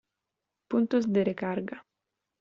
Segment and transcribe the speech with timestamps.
[0.71, 1.85] Puntos de Recarga